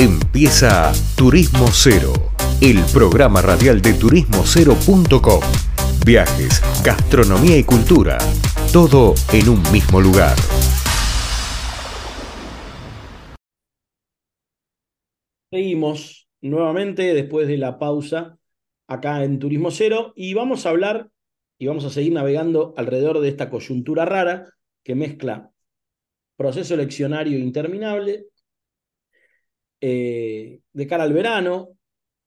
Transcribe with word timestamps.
Empieza 0.00 0.92
Turismo 1.16 1.66
Cero, 1.72 2.12
el 2.62 2.78
programa 2.92 3.42
radial 3.42 3.82
de 3.82 3.94
turismocero.com. 3.94 5.40
Viajes, 6.06 6.62
gastronomía 6.84 7.58
y 7.58 7.64
cultura, 7.64 8.16
todo 8.72 9.14
en 9.32 9.48
un 9.48 9.60
mismo 9.72 10.00
lugar. 10.00 10.36
Seguimos 15.50 16.28
nuevamente 16.42 17.12
después 17.12 17.48
de 17.48 17.58
la 17.58 17.80
pausa 17.80 18.38
acá 18.86 19.24
en 19.24 19.40
Turismo 19.40 19.72
Cero 19.72 20.12
y 20.14 20.32
vamos 20.32 20.64
a 20.64 20.68
hablar 20.70 21.10
y 21.58 21.66
vamos 21.66 21.84
a 21.84 21.90
seguir 21.90 22.12
navegando 22.12 22.72
alrededor 22.76 23.18
de 23.18 23.30
esta 23.30 23.50
coyuntura 23.50 24.04
rara 24.04 24.46
que 24.84 24.94
mezcla 24.94 25.50
proceso 26.36 26.74
eleccionario 26.74 27.36
interminable, 27.36 28.26
eh, 29.80 30.60
de 30.72 30.86
cara 30.86 31.04
al 31.04 31.12
verano, 31.12 31.78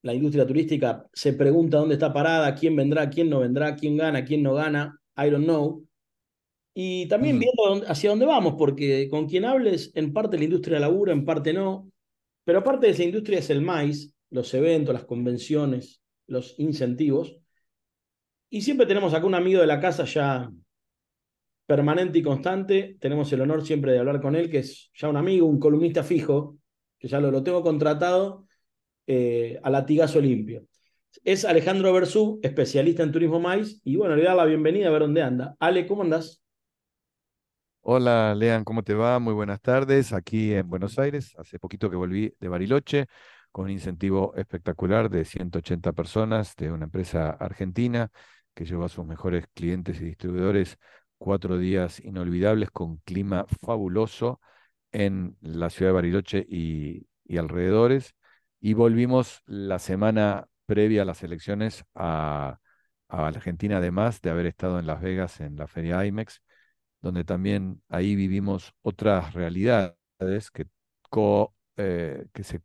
la 0.04 0.14
industria 0.14 0.48
turística 0.48 1.05
se 1.14 1.34
pregunta 1.34 1.78
dónde 1.78 1.96
está 1.96 2.12
parada, 2.12 2.55
quién 2.55 2.76
vendrá, 2.76 3.09
quién 3.09 3.30
no 3.30 3.40
vendrá, 3.40 3.76
quién 3.76 3.98
gana, 3.98 4.26
quién 4.26 4.44
no 4.44 4.54
gana, 4.54 5.00
I 5.18 5.30
don't 5.30 5.46
know. 5.46 5.86
Y 6.73 7.08
también 7.08 7.38
viendo 7.38 7.86
hacia 7.88 8.09
dónde 8.09 8.26
vamos, 8.26 8.56
porque 8.58 9.08
con 9.09 9.28
quien 9.28 9.45
hables, 9.45 9.92
en 9.95 10.14
parte 10.14 10.38
la 10.38 10.45
industria 10.45 10.80
labura, 10.80 11.12
en 11.12 11.26
parte 11.26 11.54
no, 11.54 11.92
pero 12.44 12.59
aparte 12.59 12.88
de 12.88 12.94
esa 12.94 13.04
industria 13.04 13.40
es 13.40 13.50
el 13.50 13.62
maíz, 13.62 14.16
los 14.30 14.54
eventos, 14.54 14.94
las 14.94 15.06
convenciones, 15.06 16.02
los 16.28 16.58
incentivos. 16.58 17.38
Y 18.50 18.62
siempre 18.62 18.86
tenemos 18.86 19.14
acá 19.14 19.26
un 19.26 19.36
amigo 19.36 19.62
de 19.62 19.68
la 19.68 19.80
casa 19.80 20.06
ya 20.06 20.50
permanente 21.66 22.20
y 22.20 22.23
constante. 22.23 22.98
Tenemos 23.00 23.31
el 23.34 23.42
honor 23.42 23.66
siempre 23.66 23.92
de 23.92 24.00
hablar 24.00 24.22
con 24.22 24.36
él, 24.36 24.50
que 24.50 24.59
es 24.59 24.90
ya 24.94 25.09
un 25.09 25.18
amigo, 25.18 25.45
un 25.45 25.59
columnista 25.59 26.04
fijo, 26.04 26.58
que 27.02 27.08
ya 27.08 27.20
lo, 27.20 27.32
lo 27.32 27.44
tengo 27.44 27.64
contratado 27.64 28.46
eh, 29.08 29.59
a 29.64 29.72
latigazo 29.72 30.22
limpio. 30.22 30.67
Es 31.23 31.45
Alejandro 31.45 31.92
Bersú, 31.92 32.39
especialista 32.44 33.02
en 33.02 33.12
turismo 33.12 33.39
maíz, 33.39 33.81
y 33.84 33.95
bueno, 33.95 34.16
le 34.16 34.23
da 34.23 34.36
la 34.36 34.45
bienvenida 34.45 34.88
a 34.88 34.92
ver 34.92 35.02
dónde 35.02 35.23
anda. 35.23 35.56
Ale, 35.59 35.88
¿cómo 35.88 36.03
andás? 36.03 36.42
Hola, 37.81 38.36
Lean, 38.36 38.64
¿cómo 38.64 38.84
te 38.84 38.94
va? 38.94 39.17
Muy 39.17 39.34
buenas 39.34 39.59
tardes. 39.59 40.14
Aquí 40.14 40.53
en 40.53 40.70
Buenos 40.70 41.00
Aires, 41.00 41.34
hace 41.40 41.58
poquito 41.58 41.90
que 41.90 41.95
volví 41.95 42.36
de 42.40 42.48
Bariloche 42.48 43.08
con 43.52 43.66
un 43.66 43.72
incentivo 43.72 44.34
espectacular 44.36 45.09
de 45.09 45.25
180 45.25 45.92
personas 45.94 46.56
de 46.56 46.72
una 46.72 46.86
empresa 46.86 47.31
argentina 47.31 48.12
que 48.53 48.66
llevó 48.66 48.86
a 48.86 48.90
sus 48.90 49.06
mejores 49.06 49.45
clientes 49.56 50.00
y 50.00 50.06
distribuidores 50.06 50.78
cuatro 51.18 51.58
días 51.58 52.00
inolvidables 52.00 52.70
con 52.70 52.97
clima 52.97 53.45
fabuloso 53.66 54.40
en 54.92 55.38
la 55.42 55.70
ciudad 55.70 55.89
de 55.89 55.95
Bariloche 55.95 56.45
y, 56.50 57.08
alrededores. 57.38 58.16
Y 58.59 58.73
volvimos 58.73 59.42
la 59.45 59.80
semana 59.80 60.47
previa 60.66 61.03
a 61.03 61.06
las 61.06 61.23
elecciones 61.23 61.86
a, 61.95 62.59
a 63.08 63.28
Argentina, 63.28 63.78
además 63.78 64.22
de 64.22 64.30
haber 64.31 64.45
estado 64.47 64.80
en 64.80 64.88
Las 64.88 65.02
Vegas 65.02 65.39
en 65.42 65.56
la 65.56 65.67
feria 65.67 66.06
IMEX, 66.06 66.42
donde 67.02 67.23
también 67.23 67.81
ahí 67.89 68.16
vivimos 68.16 68.73
otras 68.81 69.34
realidades 69.34 70.52
que, 70.52 70.67
eh, 71.78 72.25
que 72.34 72.44
se, 72.44 72.62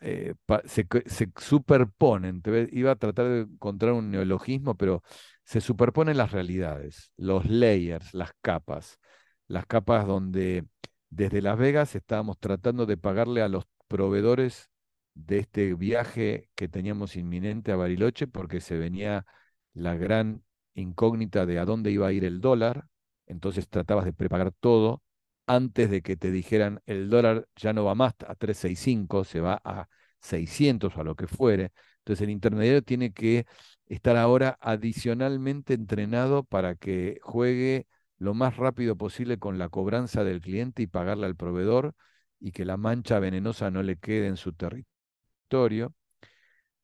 eh, 0.00 0.34
se, 0.64 0.86
se, 1.06 1.32
superponen. 1.36 2.42
iba 2.72 2.92
a 2.92 2.96
tratar 2.96 3.26
de 3.28 3.40
encontrar 3.42 3.92
un 3.92 4.10
neologismo, 4.10 4.76
pero 4.76 5.02
se 5.44 5.60
superponen 5.60 6.16
las 6.16 6.32
realidades, 6.32 7.12
los 7.16 7.46
layers, 7.46 8.12
las 8.14 8.32
capas, 8.42 8.98
las 9.46 9.66
capas 9.66 10.06
donde 10.06 10.66
desde 11.10 11.42
Las 11.42 11.58
Vegas 11.58 11.94
estábamos 11.94 12.38
tratando 12.38 12.86
de 12.86 12.96
pagarle 12.96 13.42
a 13.42 13.48
los 13.48 13.64
proveedores 13.88 14.70
de 15.14 15.38
este 15.38 15.74
viaje 15.74 16.50
que 16.54 16.68
teníamos 16.68 17.16
inminente 17.16 17.72
a 17.72 17.76
Bariloche 17.76 18.26
porque 18.26 18.60
se 18.60 18.76
venía 18.76 19.24
la 19.72 19.94
gran 19.94 20.42
incógnita 20.74 21.46
de 21.46 21.58
a 21.58 21.64
dónde 21.64 21.90
iba 21.90 22.06
a 22.06 22.12
ir 22.12 22.24
el 22.24 22.40
dólar, 22.40 22.86
entonces 23.26 23.68
tratabas 23.68 24.04
de 24.04 24.12
prepagar 24.12 24.52
todo 24.52 25.02
antes 25.46 25.90
de 25.90 26.02
que 26.02 26.16
te 26.16 26.30
dijeran 26.30 26.82
el 26.86 27.08
dólar 27.08 27.48
ya 27.56 27.72
no 27.72 27.84
va 27.84 27.94
más 27.94 28.14
a 28.26 28.34
365, 28.34 29.24
se 29.24 29.40
va 29.40 29.60
a 29.64 29.88
600 30.20 30.96
o 30.96 31.00
a 31.00 31.04
lo 31.04 31.14
que 31.14 31.26
fuere. 31.26 31.72
Entonces 31.98 32.22
el 32.24 32.30
intermediario 32.30 32.82
tiene 32.82 33.12
que 33.12 33.46
estar 33.86 34.16
ahora 34.16 34.58
adicionalmente 34.60 35.74
entrenado 35.74 36.44
para 36.44 36.74
que 36.74 37.18
juegue 37.22 37.86
lo 38.18 38.34
más 38.34 38.56
rápido 38.56 38.96
posible 38.96 39.38
con 39.38 39.58
la 39.58 39.68
cobranza 39.68 40.24
del 40.24 40.40
cliente 40.40 40.82
y 40.82 40.86
pagarle 40.86 41.26
al 41.26 41.36
proveedor 41.36 41.94
y 42.40 42.52
que 42.52 42.64
la 42.64 42.76
mancha 42.76 43.18
venenosa 43.18 43.70
no 43.70 43.82
le 43.82 43.96
quede 43.96 44.26
en 44.28 44.36
su 44.36 44.52
territorio. 44.52 45.94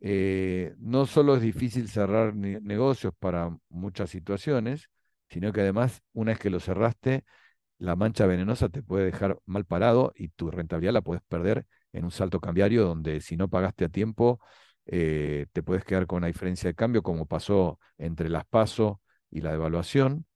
Eh, 0.00 0.74
no 0.78 1.06
solo 1.06 1.36
es 1.36 1.42
difícil 1.42 1.88
cerrar 1.88 2.34
negocios 2.34 3.12
para 3.18 3.56
muchas 3.68 4.10
situaciones, 4.10 4.88
sino 5.28 5.52
que 5.52 5.60
además, 5.60 6.02
una 6.12 6.32
vez 6.32 6.40
que 6.40 6.50
lo 6.50 6.60
cerraste, 6.60 7.24
la 7.78 7.96
mancha 7.96 8.26
venenosa 8.26 8.68
te 8.68 8.82
puede 8.82 9.06
dejar 9.06 9.38
mal 9.46 9.64
parado 9.64 10.12
y 10.16 10.28
tu 10.28 10.50
rentabilidad 10.50 10.92
la 10.92 11.02
puedes 11.02 11.22
perder 11.24 11.66
en 11.92 12.04
un 12.04 12.10
salto 12.10 12.40
cambiario 12.40 12.84
donde 12.84 13.20
si 13.20 13.36
no 13.36 13.48
pagaste 13.48 13.84
a 13.86 13.88
tiempo, 13.88 14.40
eh, 14.86 15.46
te 15.52 15.62
puedes 15.62 15.84
quedar 15.84 16.06
con 16.06 16.18
una 16.18 16.26
diferencia 16.28 16.68
de 16.68 16.74
cambio, 16.74 17.02
como 17.02 17.26
pasó 17.26 17.78
entre 17.98 18.28
las 18.28 18.44
PASO 18.46 19.00
y 19.30 19.40
la 19.40 19.52
devaluación, 19.52 20.26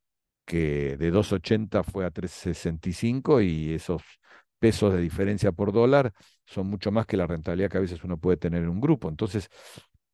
que 0.46 0.96
de 0.96 1.12
2.80 1.12 1.82
fue 1.84 2.06
a 2.06 2.10
3.65 2.10 3.42
y 3.42 3.74
esos 3.74 4.02
pesos 4.58 4.92
de 4.94 5.00
diferencia 5.00 5.52
por 5.52 5.72
dólar 5.72 6.12
son 6.46 6.68
mucho 6.68 6.90
más 6.90 7.06
que 7.06 7.16
la 7.16 7.26
rentabilidad 7.26 7.70
que 7.70 7.78
a 7.78 7.80
veces 7.80 8.02
uno 8.04 8.18
puede 8.18 8.36
tener 8.38 8.62
en 8.62 8.70
un 8.70 8.80
grupo. 8.80 9.08
Entonces, 9.08 9.48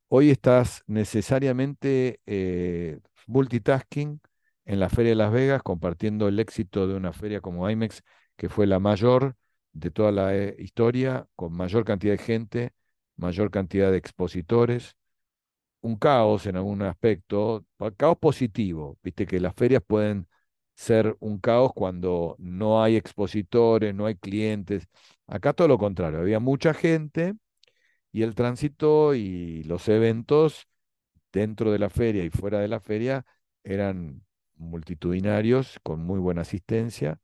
hoy 0.09 0.31
estás 0.31 0.83
necesariamente 0.87 2.21
eh, 2.27 3.01
multitasking 3.27 4.21
en 4.65 4.81
la 4.81 4.89
Feria 4.89 5.11
de 5.11 5.17
Las 5.17 5.33
Vegas, 5.33 5.63
compartiendo 5.63 6.29
el 6.29 6.39
éxito 6.39 6.87
de 6.87 6.95
una 6.95 7.13
feria 7.13 7.41
como 7.41 7.69
IMEX, 7.69 8.03
que 8.37 8.49
fue 8.49 8.67
la 8.67 8.79
mayor 8.79 9.37
de 9.73 9.91
toda 9.91 10.13
la 10.13 10.37
eh, 10.37 10.55
historia, 10.59 11.27
con 11.37 11.53
mayor 11.55 11.85
cantidad 11.85 12.15
de 12.15 12.19
gente, 12.19 12.73
mayor 13.17 13.51
cantidad 13.51 13.91
de 13.91 13.99
expositores, 13.99 14.97
un 15.83 15.97
caos 15.97 16.47
en 16.47 16.57
algún 16.57 16.83
aspecto, 16.83 17.67
caos 17.97 18.19
positivo, 18.19 18.99
viste 19.03 19.27
que 19.27 19.41
las 19.41 19.55
ferias 19.55 19.83
pueden 19.87 20.29
ser 20.75 21.17
un 21.21 21.39
caos 21.39 21.73
cuando 21.75 22.37
no 22.39 22.83
hay 22.83 22.97
expositores, 22.97 23.95
no 23.95 24.07
hay 24.07 24.17
clientes. 24.17 24.87
Acá 25.27 25.53
todo 25.53 25.69
lo 25.69 25.79
contrario, 25.79 26.21
había 26.21 26.41
mucha 26.41 26.75
gente 26.75 27.35
y 28.13 28.23
el 28.23 28.35
tránsito 28.35 29.15
y 29.15 29.65
los 29.65 29.89
eventos 29.89 30.69
dentro 31.33 31.73
de 31.73 31.79
la 31.79 31.91
feria 31.91 32.25
y 32.25 32.31
fuera 32.31 32.61
de 32.61 32.69
la 32.69 32.81
feria 32.81 33.25
eran 33.65 34.23
multitudinarios, 34.57 35.79
con 35.83 36.01
muy 36.05 36.21
buena 36.21 36.43
asistencia. 36.43 37.21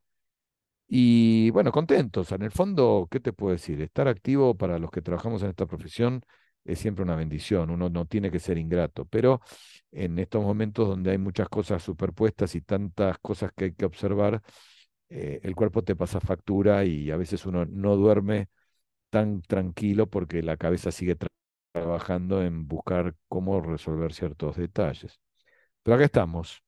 Y 0.89 1.51
bueno, 1.51 1.73
contentos. 1.73 2.33
En 2.33 2.43
el 2.43 2.51
fondo, 2.51 3.09
¿qué 3.11 3.21
te 3.21 3.33
puedo 3.33 3.53
decir? 3.53 3.81
Estar 3.83 4.09
activo 4.09 4.57
para 4.57 4.79
los 4.79 4.91
que 4.91 5.03
trabajamos 5.03 5.43
en 5.43 5.51
esta 5.51 5.67
profesión 5.67 6.23
es 6.65 6.79
siempre 6.79 7.05
una 7.05 7.17
bendición, 7.17 7.71
uno 7.71 7.89
no 7.89 8.07
tiene 8.07 8.31
que 8.31 8.39
ser 8.39 8.59
ingrato, 8.59 9.05
pero 9.07 9.41
en 9.91 10.19
estos 10.19 10.43
momentos 10.43 10.89
donde 10.89 11.13
hay 11.13 11.19
muchas 11.19 11.49
cosas 11.49 11.83
superpuestas 11.83 12.55
y 12.55 12.61
tantas 12.61 13.19
cosas 13.19 13.53
que 13.57 13.67
hay 13.67 13.73
que 13.73 13.87
observar, 13.87 14.43
eh, 15.09 15.41
el 15.43 15.55
cuerpo 15.55 15.83
te 15.83 15.97
pasa 15.97 16.21
factura 16.21 16.85
y 16.85 17.11
a 17.11 17.17
veces 17.17 17.47
uno 17.47 17.65
no 17.65 17.97
duerme 17.97 18.49
tan 19.11 19.41
tranquilo 19.43 20.07
porque 20.07 20.43
la 20.43 20.57
cabeza 20.57 20.91
sigue 20.91 21.17
trabajando 21.73 22.43
en 22.43 22.69
buscar 22.69 23.15
cómo 23.29 23.61
resolver 23.61 24.13
ciertos 24.13 24.57
detalles. 24.57 25.19
Pero 25.83 25.95
acá 25.95 26.05
estamos, 26.05 26.63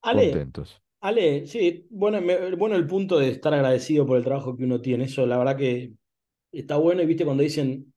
contentos. 0.00 0.80
Ale, 1.00 1.46
sí, 1.46 1.86
bueno, 1.90 2.20
bueno 2.56 2.76
el 2.76 2.86
punto 2.86 3.18
de 3.18 3.30
estar 3.30 3.52
agradecido 3.52 4.06
por 4.06 4.18
el 4.18 4.24
trabajo 4.24 4.56
que 4.56 4.64
uno 4.64 4.80
tiene, 4.80 5.04
eso 5.04 5.26
la 5.26 5.38
verdad 5.38 5.56
que 5.56 5.92
está 6.52 6.76
bueno 6.76 7.02
y 7.02 7.06
viste 7.06 7.24
cuando 7.24 7.42
dicen 7.42 7.92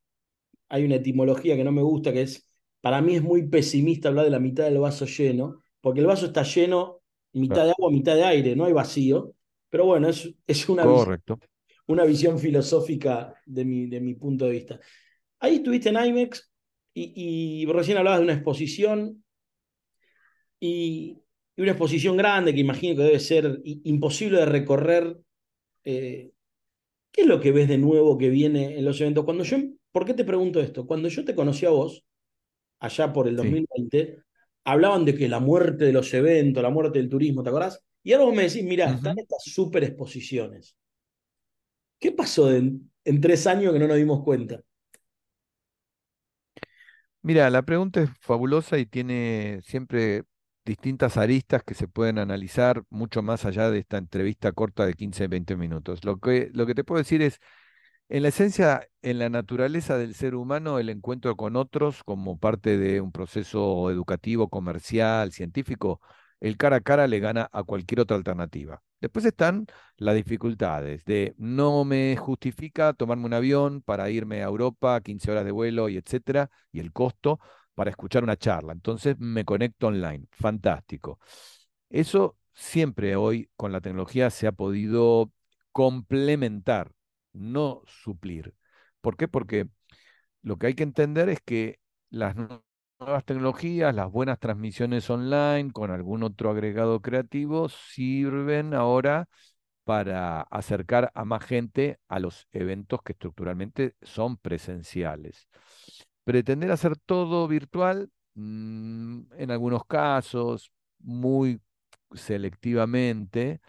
hay 0.70 0.86
una 0.86 0.96
etimología 0.96 1.56
que 1.56 1.64
no 1.64 1.72
me 1.72 1.82
gusta, 1.82 2.14
que 2.14 2.22
es, 2.22 2.50
para 2.82 3.02
mí 3.02 3.16
es 3.16 3.24
muy 3.24 3.48
pesimista 3.48 4.10
hablar 4.10 4.26
de 4.26 4.32
la 4.32 4.40
mitad 4.40 4.66
del 4.66 4.80
vaso 4.80 5.06
lleno, 5.06 5.64
porque 5.82 6.00
el 6.00 6.06
vaso 6.06 6.28
está 6.28 6.44
lleno, 6.44 7.02
mitad 7.34 7.66
de 7.66 7.72
agua, 7.72 7.92
mitad 7.92 8.16
de 8.16 8.24
aire, 8.24 8.56
no 8.56 8.66
hay 8.66 8.74
vacío, 8.74 9.34
pero 9.70 9.86
bueno, 9.86 10.10
es, 10.10 10.34
es 10.48 10.70
una, 10.70 10.84
Correcto. 10.84 11.36
Visión, 11.36 11.50
una 11.88 12.06
visión 12.06 12.40
filosófica 12.40 13.34
de 13.46 13.66
mi, 13.66 13.88
de 13.88 14.00
mi 14.00 14.16
punto 14.16 14.46
de 14.46 14.52
vista. 14.52 14.80
Ahí 15.40 15.56
estuviste 15.56 15.90
en 15.90 16.06
IMEX 16.06 16.52
y, 16.94 17.64
y 17.64 17.66
recién 17.66 17.98
hablabas 17.98 18.20
de 18.20 18.26
una 18.26 18.34
exposición 18.34 19.24
y, 20.60 21.18
una 21.58 21.72
exposición 21.72 22.16
grande 22.16 22.54
que 22.54 22.62
imagino 22.62 22.96
que 22.96 23.04
debe 23.04 23.20
ser 23.20 23.62
imposible 23.64 24.40
de 24.40 24.46
recorrer. 24.46 25.18
Eh, 25.84 26.32
¿Qué 27.12 27.22
es 27.22 27.28
lo 27.28 27.42
que 27.42 27.52
ves 27.52 27.68
de 27.68 27.78
nuevo 27.78 28.18
que 28.18 28.30
viene 28.30 28.78
en 28.78 28.86
los 28.86 29.02
eventos? 29.02 29.26
Cuando 29.26 29.44
yo 29.44 29.58
¿Por 29.92 30.06
qué 30.06 30.14
te 30.14 30.24
pregunto 30.26 30.60
esto? 30.60 30.86
Cuando 30.88 31.10
yo 31.10 31.26
te 31.26 31.36
conocí 31.36 31.66
a 31.66 31.70
vos, 31.72 32.06
allá 32.80 33.14
por 33.14 33.28
el 33.28 33.36
2020, 33.38 34.24
hablaban 34.66 35.06
de 35.06 35.16
que 35.16 35.30
la 35.30 35.40
muerte 35.40 35.86
de 35.86 35.94
los 35.94 36.14
eventos, 36.14 36.64
la 36.64 36.70
muerte 36.72 37.00
del 37.00 37.10
turismo, 37.10 37.44
¿te 37.44 37.50
acordás? 37.50 37.84
Y 38.04 38.14
ahora 38.14 38.26
vos 38.28 38.36
me 38.36 38.44
decís, 38.44 38.64
mira, 38.66 38.92
están 38.92 39.20
estas 39.20 39.44
super 39.46 39.84
exposiciones. 39.86 40.78
¿Qué 42.00 42.12
pasó 42.12 42.52
en, 42.52 42.92
en 43.06 43.22
tres 43.22 43.48
años 43.48 43.74
que 43.74 43.80
no 43.80 43.88
nos 43.88 43.98
dimos 43.98 44.24
cuenta? 44.24 44.62
Mira, 47.22 47.50
la 47.50 47.64
pregunta 47.64 48.02
es 48.02 48.10
fabulosa 48.22 48.78
y 48.78 48.86
tiene 48.86 49.60
siempre 49.64 50.24
distintas 50.66 51.18
aristas 51.18 51.64
que 51.64 51.74
se 51.74 51.88
pueden 51.88 52.18
analizar 52.20 52.84
mucho 52.90 53.22
más 53.22 53.44
allá 53.46 53.70
de 53.72 53.80
esta 53.80 53.98
entrevista 53.98 54.52
corta 54.54 54.86
de 54.86 54.94
15, 54.94 55.28
20 55.28 55.56
minutos. 55.58 56.04
Lo 56.06 56.20
que, 56.20 56.50
lo 56.54 56.66
que 56.66 56.76
te 56.76 56.84
puedo 56.84 57.00
decir 57.00 57.22
es, 57.22 57.40
en 58.10 58.24
la 58.24 58.30
esencia, 58.30 58.88
en 59.02 59.20
la 59.20 59.30
naturaleza 59.30 59.98
del 59.98 60.16
ser 60.16 60.36
humano, 60.36 60.80
el 60.80 60.90
encuentro 60.90 61.36
con 61.36 61.56
otros 61.56 62.04
como 62.04 62.40
parte 62.40 62.78
de 62.78 63.02
un 63.02 63.12
proceso 63.12 63.92
educativo, 63.92 64.50
comercial, 64.50 65.32
científico, 65.32 66.02
el 66.40 66.58
cara 66.58 66.78
a 66.78 66.82
cara 66.82 67.08
le 67.08 67.20
gana 67.20 67.50
a 67.52 67.64
cualquier 67.64 68.00
otra 68.02 68.18
alternativa. 68.18 68.82
Después 69.02 69.26
están 69.26 69.68
las 69.98 70.16
dificultades 70.16 71.06
de 71.06 71.34
no 71.38 71.86
me 71.86 72.16
justifica 72.18 72.94
tomarme 72.94 73.26
un 73.26 73.34
avión 73.34 73.82
para 73.82 74.10
irme 74.10 74.42
a 74.42 74.48
Europa, 74.48 75.00
15 75.02 75.32
horas 75.32 75.46
de 75.46 75.52
vuelo 75.52 75.88
y 75.90 75.98
etcétera, 75.98 76.50
y 76.72 76.80
el 76.80 76.92
costo 76.92 77.40
para 77.76 77.92
escuchar 77.92 78.24
una 78.24 78.36
charla. 78.38 78.74
Entonces 78.74 79.16
me 79.20 79.46
conecto 79.46 79.88
online. 79.88 80.26
Fantástico. 80.32 81.20
Eso 81.90 82.38
siempre 82.54 83.16
hoy 83.16 83.50
con 83.56 83.72
la 83.72 83.82
tecnología 83.82 84.30
se 84.30 84.48
ha 84.48 84.52
podido 84.52 85.32
complementar, 85.72 86.92
no 87.34 87.84
suplir. 87.88 88.56
¿Por 89.02 89.18
qué? 89.18 89.28
Porque 89.28 89.68
lo 90.42 90.58
que 90.58 90.68
hay 90.68 90.76
que 90.76 90.84
entender 90.84 91.30
es 91.30 91.40
que 91.42 91.80
las 92.10 92.36
nuevas 92.36 93.26
tecnologías, 93.26 93.94
las 93.96 94.12
buenas 94.12 94.40
transmisiones 94.40 95.10
online 95.10 95.72
con 95.72 95.92
algún 95.92 96.24
otro 96.24 96.50
agregado 96.52 97.02
creativo 97.02 97.70
sirven 97.70 98.74
ahora 98.74 99.28
para 99.84 100.42
acercar 100.42 101.12
a 101.16 101.26
más 101.26 101.44
gente 101.44 102.00
a 102.08 102.20
los 102.20 102.48
eventos 102.52 103.02
que 103.04 103.14
estructuralmente 103.14 103.96
son 104.02 104.38
presenciales. 104.38 105.48
Pretender 106.24 106.72
hacer 106.72 106.98
todo 106.98 107.48
virtual, 107.48 108.10
mm, 108.36 109.22
en 109.38 109.52
algunos 109.52 109.86
casos, 109.86 110.72
muy 111.00 111.62
selectivamente, 112.14 113.62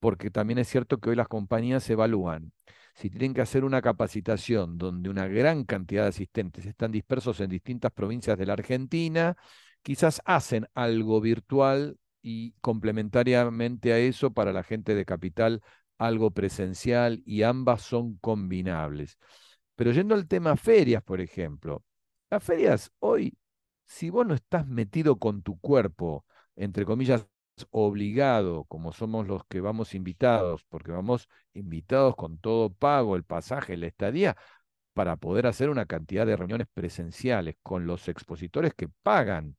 porque 0.00 0.30
también 0.30 0.58
es 0.58 0.68
cierto 0.68 0.98
que 0.98 1.10
hoy 1.10 1.16
las 1.16 1.28
compañías 1.28 1.88
evalúan 1.90 2.52
si 2.98 3.10
tienen 3.10 3.32
que 3.32 3.40
hacer 3.42 3.64
una 3.64 3.80
capacitación 3.80 4.76
donde 4.76 5.08
una 5.08 5.28
gran 5.28 5.62
cantidad 5.62 6.02
de 6.02 6.08
asistentes 6.08 6.66
están 6.66 6.90
dispersos 6.90 7.38
en 7.38 7.48
distintas 7.48 7.92
provincias 7.92 8.36
de 8.36 8.44
la 8.44 8.54
Argentina, 8.54 9.36
quizás 9.82 10.20
hacen 10.24 10.66
algo 10.74 11.20
virtual 11.20 11.96
y 12.22 12.54
complementariamente 12.60 13.92
a 13.92 13.98
eso 13.98 14.32
para 14.32 14.52
la 14.52 14.64
gente 14.64 14.96
de 14.96 15.04
capital 15.04 15.62
algo 15.96 16.32
presencial 16.32 17.22
y 17.24 17.44
ambas 17.44 17.82
son 17.82 18.16
combinables. 18.18 19.16
Pero 19.76 19.92
yendo 19.92 20.16
al 20.16 20.26
tema 20.26 20.56
ferias, 20.56 21.02
por 21.04 21.20
ejemplo, 21.20 21.84
las 22.30 22.42
ferias 22.42 22.90
hoy, 22.98 23.38
si 23.86 24.10
vos 24.10 24.26
no 24.26 24.34
estás 24.34 24.66
metido 24.66 25.18
con 25.20 25.42
tu 25.42 25.60
cuerpo, 25.60 26.26
entre 26.56 26.84
comillas, 26.84 27.28
obligado, 27.70 28.64
como 28.64 28.92
somos 28.92 29.26
los 29.26 29.44
que 29.46 29.60
vamos 29.60 29.94
invitados, 29.94 30.64
porque 30.68 30.92
vamos 30.92 31.28
invitados 31.54 32.16
con 32.16 32.38
todo 32.38 32.72
pago, 32.72 33.16
el 33.16 33.24
pasaje, 33.24 33.76
la 33.76 33.86
estadía, 33.86 34.36
para 34.92 35.16
poder 35.16 35.46
hacer 35.46 35.70
una 35.70 35.86
cantidad 35.86 36.26
de 36.26 36.36
reuniones 36.36 36.66
presenciales 36.72 37.56
con 37.62 37.86
los 37.86 38.08
expositores 38.08 38.74
que 38.74 38.88
pagan 39.02 39.56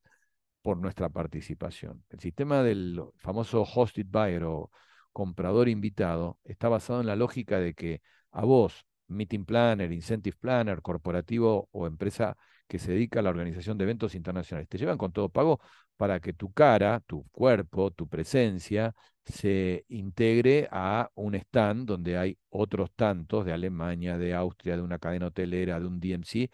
por 0.62 0.76
nuestra 0.78 1.08
participación. 1.08 2.04
El 2.10 2.20
sistema 2.20 2.62
del 2.62 3.02
famoso 3.16 3.62
hosted 3.62 4.06
buyer 4.06 4.44
o 4.44 4.70
comprador 5.12 5.68
invitado 5.68 6.38
está 6.44 6.68
basado 6.68 7.00
en 7.00 7.06
la 7.06 7.16
lógica 7.16 7.58
de 7.58 7.74
que 7.74 8.02
a 8.32 8.44
vos, 8.44 8.84
meeting 9.08 9.44
planner, 9.44 9.92
incentive 9.92 10.36
planner, 10.38 10.82
corporativo 10.82 11.68
o 11.72 11.86
empresa 11.86 12.36
que 12.70 12.78
se 12.78 12.92
dedica 12.92 13.18
a 13.18 13.22
la 13.22 13.30
organización 13.30 13.76
de 13.76 13.84
eventos 13.84 14.14
internacionales. 14.14 14.68
Te 14.68 14.78
llevan 14.78 14.96
con 14.96 15.10
todo 15.12 15.28
pago 15.28 15.60
para 15.96 16.20
que 16.20 16.32
tu 16.32 16.52
cara, 16.52 17.00
tu 17.00 17.24
cuerpo, 17.32 17.90
tu 17.90 18.08
presencia 18.08 18.94
se 19.24 19.84
integre 19.88 20.68
a 20.70 21.10
un 21.14 21.34
stand 21.34 21.86
donde 21.88 22.16
hay 22.16 22.38
otros 22.48 22.90
tantos 22.94 23.44
de 23.44 23.52
Alemania, 23.52 24.16
de 24.18 24.34
Austria, 24.34 24.76
de 24.76 24.82
una 24.82 25.00
cadena 25.00 25.26
hotelera, 25.26 25.80
de 25.80 25.86
un 25.86 25.98
DMC, 25.98 26.50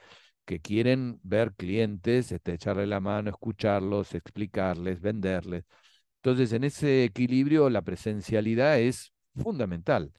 que 0.46 0.60
quieren 0.60 1.20
ver 1.22 1.52
clientes, 1.54 2.32
este, 2.32 2.54
echarle 2.54 2.86
la 2.86 3.00
mano, 3.00 3.28
escucharlos, 3.28 4.14
explicarles, 4.14 5.00
venderles. 5.02 5.64
Entonces, 6.22 6.52
en 6.52 6.64
ese 6.64 7.04
equilibrio, 7.04 7.68
la 7.70 7.82
presencialidad 7.82 8.78
es 8.80 9.12
fundamental. 9.34 10.12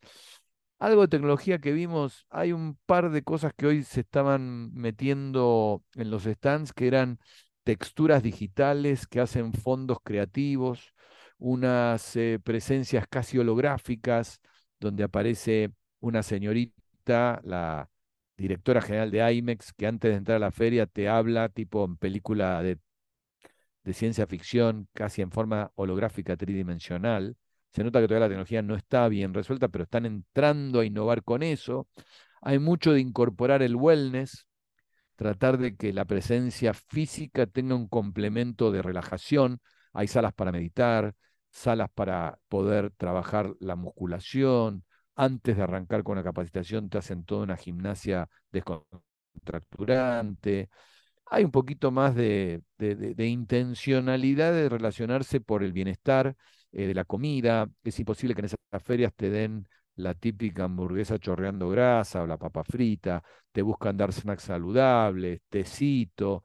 Algo 0.79 1.01
de 1.01 1.07
tecnología 1.07 1.57
que 1.59 1.71
vimos, 1.71 2.27
hay 2.29 2.51
un 2.53 2.77
par 2.85 3.09
de 3.09 3.23
cosas 3.23 3.51
que 3.55 3.65
hoy 3.65 3.83
se 3.83 4.01
estaban 4.01 4.71
metiendo 4.73 5.83
en 5.95 6.11
los 6.11 6.23
stands 6.25 6.71
que 6.71 6.85
eran 6.87 7.19
texturas 7.63 8.21
digitales 8.21 9.07
que 9.07 9.19
hacen 9.19 9.53
fondos 9.53 9.97
creativos, 10.03 10.93
unas 11.39 12.15
eh, 12.15 12.39
presencias 12.43 13.07
casi 13.09 13.39
holográficas, 13.39 14.39
donde 14.79 15.03
aparece 15.03 15.71
una 15.99 16.21
señorita, 16.21 17.41
la 17.43 17.89
directora 18.37 18.81
general 18.81 19.09
de 19.09 19.33
IMEX, 19.33 19.73
que 19.73 19.87
antes 19.87 20.11
de 20.11 20.17
entrar 20.17 20.35
a 20.37 20.39
la 20.39 20.51
feria 20.51 20.85
te 20.85 21.09
habla 21.09 21.49
tipo 21.49 21.85
en 21.85 21.97
película 21.97 22.61
de, 22.61 22.77
de 23.83 23.93
ciencia 23.93 24.27
ficción, 24.27 24.87
casi 24.93 25.21
en 25.21 25.31
forma 25.31 25.71
holográfica 25.75 26.35
tridimensional. 26.37 27.35
Se 27.77 27.83
nota 27.83 28.01
que 28.01 28.07
todavía 28.07 28.25
la 28.25 28.29
tecnología 28.29 28.63
no 28.63 28.75
está 28.75 29.07
bien 29.07 29.35
resuelta, 29.35 29.67
pero 29.67 29.83
están 29.83 30.07
entrando 30.07 30.79
a 30.79 30.85
innovar 30.85 31.23
con 31.23 31.43
eso. 31.43 31.87
Hay 32.41 32.57
mucho 32.57 32.91
de 32.91 33.01
incorporar 33.01 33.61
el 33.61 33.75
wellness, 33.75 34.47
tratar 35.15 35.59
de 35.59 35.75
que 35.75 35.93
la 35.93 36.05
presencia 36.05 36.73
física 36.73 37.45
tenga 37.45 37.75
un 37.75 37.87
complemento 37.87 38.71
de 38.71 38.81
relajación. 38.81 39.59
Hay 39.93 40.07
salas 40.07 40.33
para 40.33 40.51
meditar, 40.51 41.13
salas 41.51 41.89
para 41.93 42.39
poder 42.47 42.89
trabajar 42.97 43.53
la 43.59 43.75
musculación. 43.75 44.83
Antes 45.15 45.55
de 45.55 45.61
arrancar 45.61 46.01
con 46.01 46.17
la 46.17 46.23
capacitación 46.23 46.89
te 46.89 46.97
hacen 46.97 47.25
toda 47.25 47.43
una 47.43 47.57
gimnasia 47.57 48.27
descontracturante. 48.51 50.71
Hay 51.27 51.43
un 51.43 51.51
poquito 51.51 51.91
más 51.91 52.15
de, 52.15 52.63
de 52.79 53.27
intencionalidad 53.27 54.51
de 54.51 54.67
relacionarse 54.67 55.41
por 55.41 55.61
el 55.61 55.73
bienestar 55.73 56.35
eh, 56.71 56.87
de 56.87 56.93
la 56.93 57.05
comida. 57.05 57.69
Es 57.83 57.99
imposible 57.99 58.35
que 58.35 58.41
en 58.41 58.45
esas 58.45 58.59
ferias 58.83 59.13
te 59.15 59.29
den 59.29 59.67
la 59.95 60.13
típica 60.13 60.65
hamburguesa 60.65 61.19
chorreando 61.19 61.69
grasa 61.69 62.21
o 62.23 62.27
la 62.27 62.37
papa 62.37 62.63
frita, 62.63 63.23
te 63.51 63.61
buscan 63.61 63.97
dar 63.97 64.13
snacks 64.13 64.43
saludables, 64.43 65.41
tecito, 65.49 66.43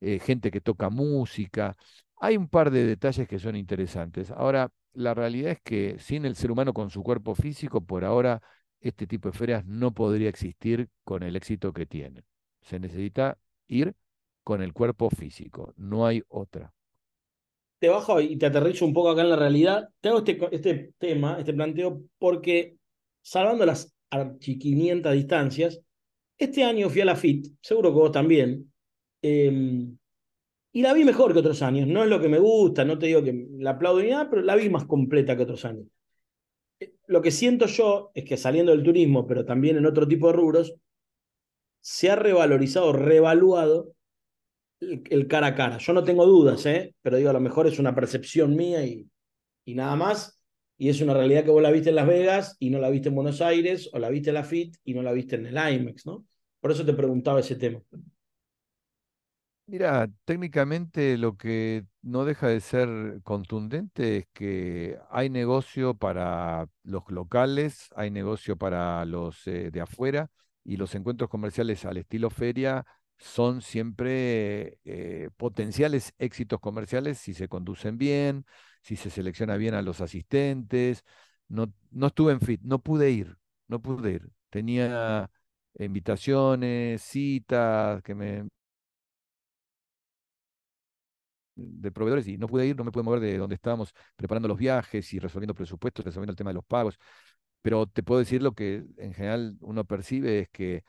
eh, 0.00 0.18
gente 0.18 0.50
que 0.50 0.60
toca 0.60 0.90
música. 0.90 1.76
Hay 2.20 2.36
un 2.36 2.48
par 2.48 2.70
de 2.70 2.84
detalles 2.86 3.28
que 3.28 3.38
son 3.38 3.56
interesantes. 3.56 4.30
Ahora, 4.30 4.70
la 4.94 5.14
realidad 5.14 5.52
es 5.52 5.60
que 5.62 5.96
sin 5.98 6.24
el 6.24 6.34
ser 6.36 6.50
humano 6.50 6.72
con 6.74 6.90
su 6.90 7.02
cuerpo 7.02 7.34
físico, 7.34 7.80
por 7.84 8.04
ahora, 8.04 8.42
este 8.80 9.06
tipo 9.06 9.30
de 9.30 9.38
ferias 9.38 9.64
no 9.66 9.92
podría 9.92 10.28
existir 10.28 10.88
con 11.04 11.22
el 11.22 11.36
éxito 11.36 11.72
que 11.72 11.86
tiene. 11.86 12.24
Se 12.62 12.80
necesita 12.80 13.38
ir 13.68 13.94
con 14.42 14.62
el 14.62 14.72
cuerpo 14.72 15.10
físico, 15.10 15.74
no 15.76 16.06
hay 16.06 16.22
otra 16.28 16.72
te 17.78 17.88
bajo 17.88 18.20
y 18.20 18.36
te 18.36 18.46
aterrizo 18.46 18.84
un 18.84 18.92
poco 18.92 19.10
acá 19.10 19.22
en 19.22 19.30
la 19.30 19.36
realidad. 19.36 19.88
Te 20.00 20.08
hago 20.08 20.18
este, 20.18 20.38
este 20.50 20.92
tema, 20.98 21.38
este 21.38 21.54
planteo, 21.54 22.02
porque 22.18 22.76
salvando 23.22 23.64
las 23.64 23.94
archi 24.10 24.56
distancias, 24.56 25.80
este 26.36 26.64
año 26.64 26.88
fui 26.88 27.00
a 27.00 27.04
la 27.04 27.16
FIT, 27.16 27.46
seguro 27.60 27.90
que 27.90 27.98
vos 27.98 28.12
también, 28.12 28.72
em, 29.22 29.96
y 30.72 30.82
la 30.82 30.92
vi 30.92 31.04
mejor 31.04 31.32
que 31.32 31.40
otros 31.40 31.62
años. 31.62 31.88
No 31.88 32.02
es 32.04 32.10
lo 32.10 32.20
que 32.20 32.28
me 32.28 32.38
gusta, 32.38 32.84
no 32.84 32.98
te 32.98 33.06
digo 33.06 33.22
que 33.22 33.48
la 33.58 33.70
aplaudo 33.70 34.00
ni 34.00 34.10
nada, 34.10 34.30
pero 34.30 34.42
la 34.42 34.56
vi 34.56 34.68
más 34.68 34.84
completa 34.86 35.36
que 35.36 35.42
otros 35.42 35.64
años. 35.64 35.86
Eh, 36.80 36.94
lo 37.06 37.22
que 37.22 37.30
siento 37.30 37.66
yo 37.66 38.10
es 38.14 38.24
que 38.24 38.36
saliendo 38.36 38.72
del 38.72 38.84
turismo, 38.84 39.26
pero 39.26 39.44
también 39.44 39.76
en 39.76 39.86
otro 39.86 40.06
tipo 40.06 40.28
de 40.28 40.34
rubros, 40.34 40.74
se 41.80 42.10
ha 42.10 42.16
revalorizado, 42.16 42.92
revaluado 42.92 43.92
el, 44.80 45.26
cara 45.28 45.48
a 45.48 45.54
cara. 45.54 45.78
Yo 45.78 45.92
no 45.92 46.04
tengo 46.04 46.26
dudas, 46.26 46.64
¿eh? 46.66 46.94
pero 47.02 47.16
digo, 47.16 47.30
a 47.30 47.32
lo 47.32 47.40
mejor 47.40 47.66
es 47.66 47.78
una 47.78 47.94
percepción 47.94 48.56
mía 48.56 48.84
y, 48.84 49.08
y 49.64 49.74
nada 49.74 49.96
más. 49.96 50.42
Y 50.76 50.88
es 50.88 51.00
una 51.00 51.14
realidad 51.14 51.44
que 51.44 51.50
vos 51.50 51.62
la 51.62 51.72
viste 51.72 51.88
en 51.88 51.96
Las 51.96 52.06
Vegas 52.06 52.56
y 52.60 52.70
no 52.70 52.78
la 52.78 52.88
viste 52.88 53.08
en 53.08 53.16
Buenos 53.16 53.40
Aires, 53.40 53.90
o 53.92 53.98
la 53.98 54.08
viste 54.10 54.30
en 54.30 54.34
la 54.34 54.44
FIT 54.44 54.76
y 54.84 54.94
no 54.94 55.02
la 55.02 55.12
viste 55.12 55.34
en 55.34 55.46
el 55.46 55.74
IMEX, 55.74 56.06
¿no? 56.06 56.24
Por 56.60 56.70
eso 56.70 56.84
te 56.84 56.94
preguntaba 56.94 57.40
ese 57.40 57.56
tema. 57.56 57.80
Mira, 59.66 60.08
técnicamente 60.24 61.18
lo 61.18 61.36
que 61.36 61.84
no 62.00 62.24
deja 62.24 62.48
de 62.48 62.60
ser 62.60 63.20
contundente 63.22 64.16
es 64.16 64.26
que 64.32 64.96
hay 65.10 65.28
negocio 65.28 65.92
para 65.94 66.68
los 66.84 67.02
locales, 67.10 67.90
hay 67.94 68.10
negocio 68.10 68.56
para 68.56 69.04
los 69.04 69.46
eh, 69.46 69.70
de 69.70 69.80
afuera 69.82 70.30
y 70.64 70.78
los 70.78 70.94
encuentros 70.94 71.28
comerciales 71.28 71.84
al 71.84 71.98
estilo 71.98 72.30
feria 72.30 72.86
son 73.18 73.62
siempre 73.62 74.78
eh, 74.84 75.30
potenciales 75.36 76.14
éxitos 76.18 76.60
comerciales 76.60 77.18
si 77.18 77.34
se 77.34 77.48
conducen 77.48 77.98
bien, 77.98 78.44
si 78.82 78.96
se 78.96 79.10
selecciona 79.10 79.56
bien 79.56 79.74
a 79.74 79.82
los 79.82 80.00
asistentes. 80.00 81.04
No, 81.48 81.72
no 81.90 82.08
estuve 82.08 82.32
en 82.32 82.38
FIT, 82.40 82.62
no 82.64 82.80
pude 82.82 83.10
ir, 83.10 83.36
no 83.68 83.80
pude 83.82 84.12
ir. 84.12 84.30
Tenía 84.50 85.30
invitaciones, 85.78 87.02
citas, 87.02 88.02
que 88.02 88.14
me 88.14 88.48
de 91.56 91.90
proveedores 91.90 92.28
y 92.28 92.38
no 92.38 92.46
pude 92.48 92.66
ir, 92.66 92.76
no 92.76 92.84
me 92.84 92.92
pude 92.92 93.02
mover 93.04 93.20
de 93.20 93.36
donde 93.38 93.56
estábamos 93.56 93.92
preparando 94.16 94.46
los 94.48 94.58
viajes 94.58 95.12
y 95.12 95.18
resolviendo 95.18 95.54
presupuestos, 95.54 96.04
resolviendo 96.04 96.30
el 96.32 96.36
tema 96.36 96.50
de 96.50 96.54
los 96.54 96.64
pagos. 96.64 96.98
Pero 97.62 97.86
te 97.86 98.02
puedo 98.02 98.20
decir 98.20 98.42
lo 98.42 98.52
que 98.52 98.84
en 98.98 99.12
general 99.14 99.56
uno 99.60 99.84
percibe 99.84 100.40
es 100.40 100.48
que 100.50 100.84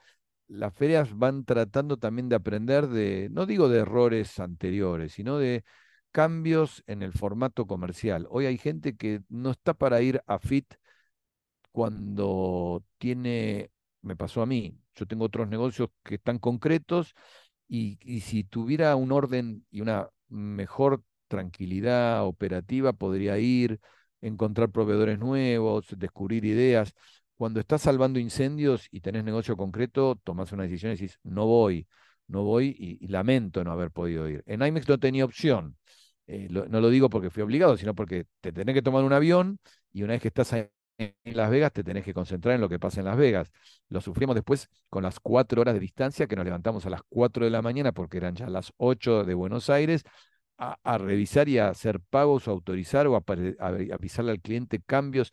las 0.50 0.74
ferias 0.74 1.18
van 1.18 1.46
tratando 1.46 1.98
también 1.98 2.28
de 2.30 2.36
aprender 2.36 2.88
de, 2.88 3.30
no 3.32 3.46
digo 3.46 3.70
de 3.70 3.80
errores 3.80 4.40
anteriores, 4.40 5.14
sino 5.14 5.38
de 5.38 5.64
cambios 6.12 6.84
en 6.88 7.04
el 7.04 7.14
formato 7.14 7.68
comercial. 7.68 8.28
Hoy 8.30 8.48
hay 8.48 8.58
gente 8.58 8.98
que 8.98 9.22
no 9.30 9.52
está 9.52 9.74
para 9.74 10.02
ir 10.02 10.22
a 10.28 10.40
FIT 10.40 10.76
cuando 11.72 12.84
tiene, 12.98 13.72
me 14.02 14.16
pasó 14.16 14.42
a 14.42 14.46
mí, 14.46 14.78
yo 14.96 15.06
tengo 15.06 15.26
otros 15.26 15.48
negocios 15.48 15.90
que 16.04 16.16
están 16.16 16.40
concretos 16.40 17.14
y, 17.68 17.98
si 18.22 18.44
tuviera 18.44 18.96
un 18.96 19.12
orden 19.12 19.66
y 19.72 19.82
una 19.82 20.10
mejor 20.28 21.04
tranquilidad 21.28 22.26
operativa, 22.26 22.94
podría 22.94 23.38
ir, 23.38 23.80
encontrar 24.22 24.72
proveedores 24.72 25.20
nuevos, 25.20 25.88
descubrir 25.98 26.46
ideas. 26.46 26.94
Cuando 27.40 27.62
estás 27.62 27.84
salvando 27.84 28.20
incendios 28.20 28.90
y 28.92 29.00
tenés 29.00 29.24
negocio 29.24 29.56
concreto, 29.56 30.20
tomás 30.26 30.52
una 30.52 30.64
decisión 30.64 30.92
y 30.92 30.96
decís, 30.96 31.20
no 31.24 31.46
voy, 31.46 31.88
no 32.28 32.44
voy 32.44 32.76
y, 32.78 33.08
lamento 33.08 33.64
no 33.64 33.72
haber 33.72 33.92
podido 33.92 34.28
ir. 34.28 34.44
En 34.46 34.62
IMEX 34.62 34.90
no 34.90 34.98
tenía 34.98 35.24
opción. 35.24 35.78
Eh, 36.28 36.50
no 36.50 36.82
lo 36.82 36.90
digo 36.90 37.10
porque 37.10 37.30
fui 37.30 37.42
obligado, 37.42 37.78
sino 37.78 37.96
porque 37.96 38.26
te 38.42 38.52
tenés 38.52 38.76
que 38.76 38.82
tomar 38.82 39.06
un 39.06 39.14
avión 39.14 39.58
y 39.94 40.04
una 40.04 40.16
vez 40.16 40.22
que 40.22 40.28
estás 40.28 40.52
en 40.52 40.70
Las 41.24 41.50
Vegas 41.50 41.72
te 41.72 41.82
tenés 41.82 42.04
que 42.04 42.14
concentrar 42.14 42.56
en 42.56 42.62
lo 42.62 42.68
que 42.68 42.78
pasa 42.78 43.00
en 43.00 43.06
Las 43.06 43.16
Vegas. 43.16 43.50
Lo 43.88 44.02
sufrimos 44.02 44.36
después 44.36 44.68
con 44.90 45.04
las 45.04 45.22
cuatro 45.22 45.62
horas 45.62 45.76
de 45.76 45.80
distancia 45.80 46.28
que 46.28 46.36
nos 46.36 46.44
levantamos 46.44 46.86
a 46.86 46.90
las 46.90 47.04
cuatro 47.08 47.46
de 47.46 47.52
la 47.52 47.62
mañana 47.62 47.94
porque 47.94 48.18
eran 48.18 48.36
ya 48.36 48.50
las 48.50 48.74
ocho 48.76 49.24
de 49.24 49.34
Buenos 49.34 49.70
Aires 49.70 50.04
a, 50.58 50.98
revisar 50.98 51.48
y 51.48 51.58
a 51.58 51.70
hacer 51.70 52.02
pagos 52.02 52.50
o 52.50 52.52
autorizar 52.52 53.08
o 53.08 53.16
a, 53.16 53.24
avisarle 53.94 54.32
al 54.32 54.42
cliente 54.42 54.82
cambios. 54.86 55.32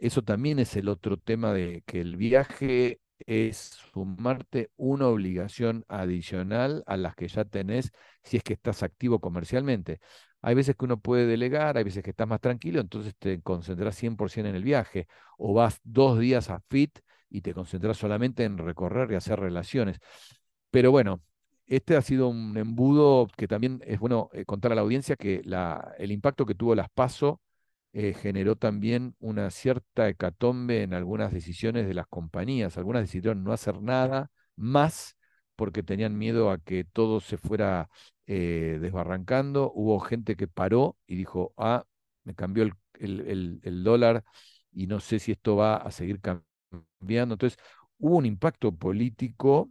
Eso 0.00 0.22
también 0.22 0.58
es 0.58 0.76
el 0.76 0.88
otro 0.88 1.18
tema 1.18 1.52
de 1.52 1.82
que 1.86 2.00
el 2.00 2.16
viaje 2.16 3.00
es 3.26 3.58
sumarte 3.92 4.70
una 4.76 5.08
obligación 5.08 5.84
adicional 5.88 6.82
a 6.86 6.96
las 6.96 7.14
que 7.14 7.28
ya 7.28 7.44
tenés 7.44 7.92
si 8.22 8.38
es 8.38 8.42
que 8.42 8.54
estás 8.54 8.82
activo 8.82 9.20
comercialmente. 9.20 10.00
Hay 10.40 10.54
veces 10.54 10.74
que 10.76 10.86
uno 10.86 10.98
puede 10.98 11.26
delegar, 11.26 11.76
hay 11.76 11.84
veces 11.84 12.02
que 12.02 12.10
estás 12.10 12.26
más 12.26 12.40
tranquilo, 12.40 12.80
entonces 12.80 13.14
te 13.18 13.42
concentras 13.42 13.94
100% 13.94 14.48
en 14.48 14.56
el 14.56 14.64
viaje, 14.64 15.06
o 15.36 15.52
vas 15.52 15.78
dos 15.84 16.18
días 16.18 16.48
a 16.48 16.62
FIT 16.70 17.00
y 17.28 17.42
te 17.42 17.52
concentras 17.52 17.98
solamente 17.98 18.44
en 18.44 18.56
recorrer 18.56 19.12
y 19.12 19.16
hacer 19.16 19.38
relaciones. 19.38 19.98
Pero 20.70 20.90
bueno, 20.90 21.20
este 21.66 21.96
ha 21.96 22.02
sido 22.02 22.28
un 22.28 22.56
embudo 22.56 23.28
que 23.36 23.46
también 23.46 23.82
es 23.84 24.00
bueno 24.00 24.30
eh, 24.32 24.46
contar 24.46 24.72
a 24.72 24.74
la 24.76 24.80
audiencia 24.80 25.16
que 25.16 25.42
el 25.98 26.10
impacto 26.10 26.46
que 26.46 26.54
tuvo 26.54 26.74
las 26.74 26.88
PASO 26.90 27.40
eh, 27.92 28.14
generó 28.14 28.56
también 28.56 29.14
una 29.18 29.50
cierta 29.50 30.08
hecatombe 30.08 30.82
en 30.82 30.94
algunas 30.94 31.32
decisiones 31.32 31.86
de 31.86 31.94
las 31.94 32.06
compañías. 32.08 32.76
Algunas 32.78 33.02
decidieron 33.02 33.42
no 33.44 33.52
hacer 33.52 33.80
nada 33.82 34.30
más 34.56 35.16
porque 35.56 35.82
tenían 35.82 36.16
miedo 36.16 36.50
a 36.50 36.58
que 36.58 36.84
todo 36.84 37.20
se 37.20 37.36
fuera 37.38 37.88
eh, 38.26 38.78
desbarrancando. 38.80 39.72
Hubo 39.74 39.98
gente 40.00 40.36
que 40.36 40.48
paró 40.48 40.96
y 41.06 41.16
dijo, 41.16 41.52
ah, 41.56 41.84
me 42.24 42.34
cambió 42.34 42.62
el, 42.64 42.72
el, 43.00 43.60
el 43.62 43.84
dólar 43.84 44.24
y 44.72 44.86
no 44.86 45.00
sé 45.00 45.18
si 45.18 45.32
esto 45.32 45.56
va 45.56 45.76
a 45.76 45.90
seguir 45.90 46.20
cambiando. 46.20 47.34
Entonces, 47.34 47.58
hubo 47.98 48.16
un 48.16 48.26
impacto 48.26 48.72
político 48.72 49.70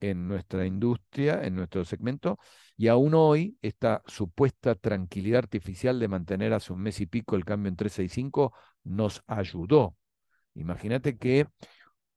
en 0.00 0.28
nuestra 0.28 0.66
industria, 0.66 1.42
en 1.44 1.54
nuestro 1.54 1.84
segmento, 1.84 2.38
y 2.76 2.88
aún 2.88 3.14
hoy 3.14 3.56
esta 3.62 4.02
supuesta 4.06 4.74
tranquilidad 4.74 5.38
artificial 5.40 5.98
de 5.98 6.08
mantener 6.08 6.52
hace 6.52 6.72
un 6.72 6.80
mes 6.82 7.00
y 7.00 7.06
pico 7.06 7.36
el 7.36 7.44
cambio 7.44 7.68
en 7.68 7.76
365 7.76 8.52
nos 8.84 9.22
ayudó. 9.26 9.96
Imagínate 10.54 11.18
que 11.18 11.46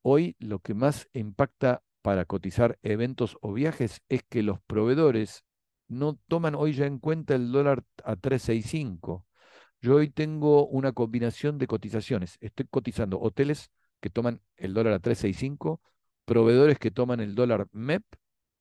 hoy 0.02 0.36
lo 0.38 0.60
que 0.60 0.74
más 0.74 1.08
impacta 1.12 1.82
para 2.02 2.24
cotizar 2.24 2.78
eventos 2.82 3.36
o 3.40 3.52
viajes 3.52 4.02
es 4.08 4.22
que 4.24 4.42
los 4.42 4.60
proveedores 4.60 5.44
no 5.88 6.18
toman 6.28 6.54
hoy 6.54 6.72
ya 6.72 6.86
en 6.86 6.98
cuenta 6.98 7.34
el 7.34 7.52
dólar 7.52 7.84
a 8.04 8.16
365. 8.16 9.26
Yo 9.80 9.96
hoy 9.96 10.10
tengo 10.10 10.66
una 10.66 10.92
combinación 10.92 11.58
de 11.58 11.66
cotizaciones. 11.66 12.38
Estoy 12.40 12.66
cotizando 12.70 13.20
hoteles 13.20 13.70
que 14.00 14.10
toman 14.10 14.40
el 14.56 14.74
dólar 14.74 14.94
a 14.94 14.98
365 15.00 15.80
proveedores 16.24 16.78
que 16.78 16.90
toman 16.90 17.20
el 17.20 17.34
dólar 17.34 17.68
MEP 17.72 18.04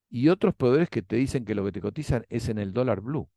y 0.09 0.29
otros 0.29 0.55
proveedores 0.55 0.89
que 0.89 1.01
te 1.01 1.15
dicen 1.17 1.45
que 1.45 1.55
lo 1.55 1.65
que 1.65 1.71
te 1.71 1.81
cotizan 1.81 2.25
es 2.29 2.49
en 2.49 2.59
el 2.59 2.73
dólar 2.73 3.01
blue. 3.01 3.29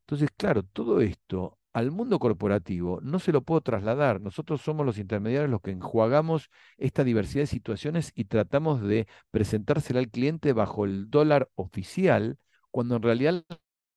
Entonces, 0.00 0.30
claro, 0.36 0.62
todo 0.62 1.00
esto 1.00 1.58
al 1.72 1.90
mundo 1.90 2.18
corporativo 2.18 3.00
no 3.02 3.18
se 3.18 3.32
lo 3.32 3.42
puedo 3.42 3.60
trasladar. 3.60 4.20
Nosotros 4.20 4.60
somos 4.62 4.86
los 4.86 4.98
intermediarios 4.98 5.50
los 5.50 5.60
que 5.60 5.72
enjuagamos 5.72 6.50
esta 6.78 7.04
diversidad 7.04 7.42
de 7.42 7.46
situaciones 7.48 8.12
y 8.14 8.24
tratamos 8.26 8.80
de 8.82 9.08
presentársela 9.30 10.00
al 10.00 10.10
cliente 10.10 10.52
bajo 10.52 10.84
el 10.84 11.10
dólar 11.10 11.48
oficial, 11.56 12.38
cuando 12.70 12.96
en 12.96 13.02
realidad 13.02 13.44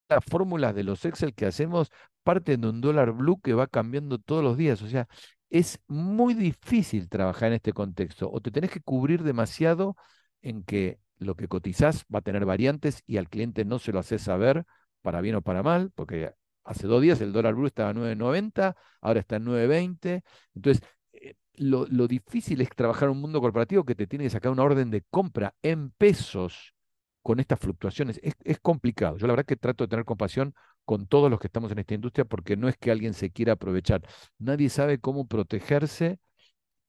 las 0.10 0.24
fórmulas 0.26 0.74
de 0.76 0.84
los 0.84 1.06
Excel 1.06 1.34
que 1.36 1.46
hacemos 1.46 1.92
parten 2.24 2.62
de 2.62 2.70
un 2.70 2.82
dólar 2.82 3.12
blue 3.14 3.40
que 3.42 3.54
va 3.54 3.68
cambiando 3.68 4.18
todos 4.20 4.44
los 4.44 4.58
días. 4.58 4.82
O 4.82 4.88
sea, 4.88 5.08
es 5.50 5.80
muy 5.88 6.34
difícil 6.34 7.10
trabajar 7.10 7.50
en 7.50 7.56
este 7.56 7.74
contexto. 7.74 8.30
O 8.32 8.42
te 8.42 8.52
tenés 8.52 8.72
que 8.72 8.82
cubrir 8.82 9.24
demasiado 9.24 9.96
en 10.42 10.64
que 10.64 11.00
lo 11.20 11.36
que 11.36 11.48
cotizás 11.48 12.06
va 12.14 12.20
a 12.20 12.22
tener 12.22 12.46
variantes 12.46 13.04
y 13.06 13.18
al 13.18 13.30
cliente 13.30 13.66
no 13.66 13.80
se 13.80 13.92
lo 13.92 14.00
haces 14.00 14.22
saber 14.22 14.66
para 15.02 15.22
bien 15.22 15.36
o 15.36 15.42
para 15.42 15.64
mal, 15.64 15.92
porque 15.96 16.34
hace 16.64 16.88
dos 16.88 17.02
días 17.02 17.22
el 17.22 17.32
dólar 17.34 17.56
blue 17.56 17.68
estaba 17.68 17.90
a 17.90 17.94
9.90, 17.94 18.76
ahora 19.02 19.20
está 19.20 19.38
en 19.38 19.46
9.20. 19.46 20.24
Entonces, 20.54 20.84
eh, 21.14 21.36
lo, 21.56 21.86
difícil 22.08 22.62
es 22.62 22.70
trabajar 22.70 23.06
en 23.06 23.16
un 23.16 23.22
mundo 23.22 23.42
corporativo 23.42 23.86
que 23.86 23.96
te 23.96 24.08
tiene 24.08 24.26
que 24.26 24.30
sacar 24.30 24.52
una 24.52 24.64
orden 24.64 24.92
de 24.92 25.04
compra 25.10 25.56
en 25.62 25.92
pesos 25.92 26.74
con 27.22 27.40
estas 27.40 27.60
fluctuaciones. 27.60 28.20
Es, 28.24 28.34
es 28.44 28.60
complicado. 28.60 29.18
Yo 29.18 29.28
la 29.28 29.34
verdad 29.34 29.46
que 29.46 29.56
trato 29.56 29.84
de 29.86 29.90
tener 29.90 30.06
compasión 30.06 30.54
con 30.88 31.06
todos 31.06 31.30
los 31.30 31.42
que 31.42 31.48
estamos 31.48 31.70
en 31.74 31.80
esta 31.80 31.96
industria, 31.96 32.24
porque 32.24 32.56
no 32.56 32.70
es 32.70 32.78
que 32.78 32.92
alguien 32.92 33.14
se 33.14 33.30
quiera 33.30 33.54
aprovechar. 33.54 34.04
Nadie 34.40 34.70
sabe 34.70 35.00
cómo 35.00 35.28
protegerse. 35.28 36.18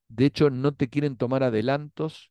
De 0.06 0.24
hecho, 0.24 0.50
no 0.50 0.72
te 0.72 0.88
quieren 0.88 1.16
tomar 1.16 1.42
adelantos. 1.42 2.30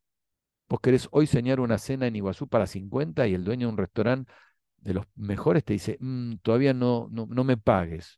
Vos 0.70 0.80
querés 0.80 1.10
hoy 1.12 1.28
señar 1.28 1.60
una 1.60 1.78
cena 1.78 2.08
en 2.08 2.16
Iguazú 2.16 2.48
para 2.48 2.68
50 2.68 3.28
y 3.28 3.34
el 3.34 3.44
dueño 3.44 3.68
de 3.68 3.74
un 3.74 3.78
restaurante 3.78 4.32
de 4.78 4.94
los 4.94 5.06
mejores 5.18 5.66
te 5.66 5.74
dice, 5.74 5.98
mm, 6.00 6.36
todavía 6.42 6.74
no, 6.74 7.10
no, 7.12 7.28
no 7.30 7.44
me 7.44 7.58
pagues. 7.58 8.18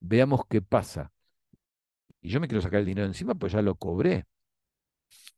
Veamos 0.00 0.40
qué 0.50 0.60
pasa. 0.60 1.12
Y 2.20 2.30
yo 2.30 2.40
me 2.40 2.48
quiero 2.48 2.62
sacar 2.62 2.80
el 2.80 2.86
dinero 2.86 3.06
encima, 3.06 3.36
pues 3.36 3.52
ya 3.52 3.62
lo 3.62 3.76
cobré. 3.76 4.24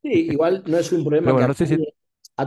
Sí, 0.03 0.31
igual 0.31 0.63
no 0.67 0.79
es 0.79 0.91
un 0.93 1.05
problema 1.05 1.37
que 1.37 1.47
no 1.47 1.53
sé 1.53 1.67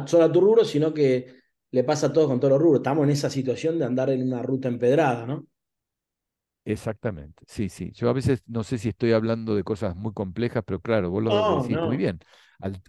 solo 0.08 0.24
a 0.24 0.32
tu 0.32 0.42
rubro, 0.42 0.66
sino 0.66 0.92
que 0.92 1.43
le 1.74 1.84
pasa 1.84 2.08
a 2.08 2.14
todos 2.14 2.28
con 2.30 2.40
todos 2.40 2.54
los 2.54 2.62
rubros. 2.62 2.80
Estamos 2.80 3.04
en 3.06 3.12
esa 3.12 3.30
situación 3.30 3.78
de 3.80 3.86
andar 3.86 4.10
en 4.10 4.24
una 4.24 4.42
ruta 4.42 4.68
empedrada, 4.70 5.26
¿no? 5.26 5.48
Exactamente, 6.66 7.44
sí, 7.46 7.68
sí. 7.68 7.92
Yo 7.94 8.10
a 8.10 8.14
veces 8.14 8.42
no 8.48 8.64
sé 8.64 8.78
si 8.78 8.88
estoy 8.90 9.12
hablando 9.12 9.54
de 9.54 9.66
cosas 9.66 9.98
muy 9.98 10.14
complejas, 10.14 10.64
pero 10.66 10.80
claro, 10.80 11.10
vos 11.12 11.22
lo 11.22 11.44
decís 11.58 11.82
muy 11.82 11.98
bien. 11.98 12.20